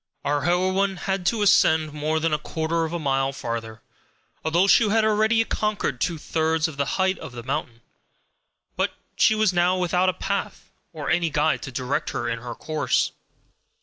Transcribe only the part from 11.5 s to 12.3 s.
to direct her